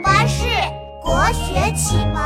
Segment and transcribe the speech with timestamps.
[0.00, 0.44] 巴士
[1.02, 2.22] 国学启蒙。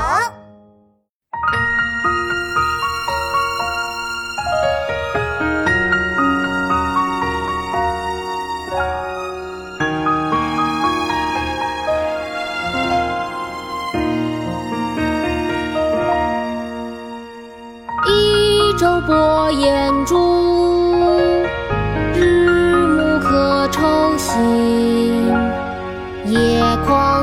[18.07, 20.70] 一舟泊烟渚，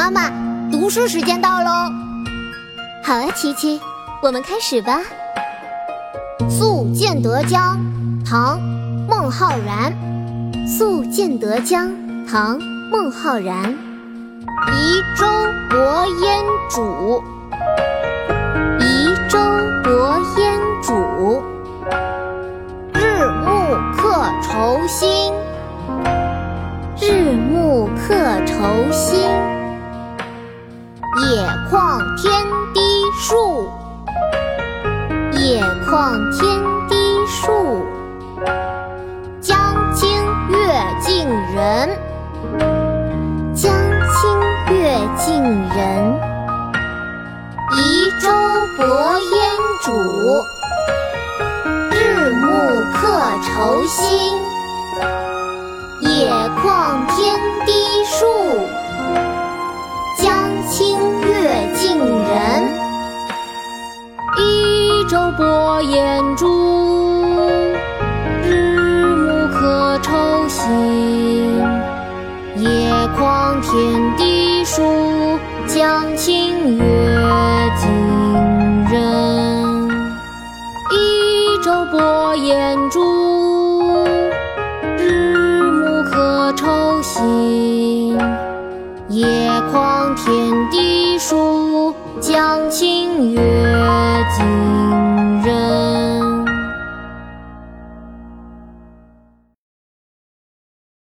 [0.00, 0.30] 妈妈，
[0.72, 1.92] 读书时间到喽！
[3.04, 3.78] 好啊，琪琪，
[4.22, 5.02] 我们开始吧。
[6.50, 7.76] 《宿建德江》
[8.26, 8.58] 唐·
[9.06, 9.92] 孟浩然。
[10.66, 11.88] 《宿建德江》
[12.26, 12.58] 唐·
[12.90, 13.76] 孟浩然。
[14.72, 15.26] 移舟
[15.68, 17.22] 泊烟渚，
[18.80, 19.38] 移舟
[19.84, 21.42] 泊烟渚，
[22.94, 25.30] 日暮客愁新。
[26.98, 28.14] 日暮客
[28.46, 29.28] 愁新。
[31.20, 32.32] 野旷天
[32.72, 32.80] 低
[33.20, 33.68] 树，
[35.32, 36.40] 野旷天
[36.88, 37.84] 低树。
[39.38, 40.08] 江清
[40.48, 40.56] 月
[41.02, 41.90] 近人，
[43.54, 43.70] 江
[44.14, 46.18] 清月近人。
[47.76, 48.30] 移舟
[48.78, 48.86] 泊
[49.20, 49.36] 烟
[49.82, 49.92] 渚，
[51.90, 52.46] 日暮
[52.92, 52.98] 客
[53.42, 54.00] 愁新。
[56.00, 56.30] 野
[56.62, 57.70] 旷天低
[58.06, 58.24] 树，
[65.40, 66.46] 波延珠
[68.44, 68.52] 日
[69.16, 71.56] 暮可愁新
[72.56, 74.82] 野旷天低树
[75.66, 76.84] 江清月
[77.78, 77.88] 近
[78.92, 79.88] 人。
[80.90, 83.00] 一舟泊烟渚
[84.98, 88.10] 日暮可愁新
[89.08, 89.26] 野
[89.72, 90.79] 旷天低